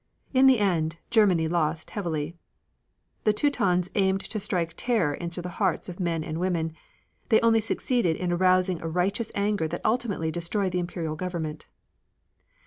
In 0.33 0.47
the 0.47 0.57
end, 0.57 0.97
Germany 1.11 1.47
lost 1.47 1.91
heavily. 1.91 2.35
The 3.23 3.33
Teutons 3.33 3.91
aimed 3.93 4.21
to 4.21 4.39
strike 4.39 4.73
terror 4.75 5.13
into 5.13 5.43
the 5.43 5.49
hearts 5.61 5.89
of 5.89 5.99
men 5.99 6.23
and 6.23 6.39
women. 6.39 6.73
They 7.29 7.39
only 7.41 7.61
succeeded 7.61 8.15
in 8.15 8.31
arousing 8.31 8.81
a 8.81 8.87
righteous 8.89 9.31
anger 9.35 9.67
that 9.67 9.85
ultimately 9.85 10.31
destroyed 10.31 10.71
the 10.71 10.79
Imperial 10.79 11.15
government. 11.15 11.67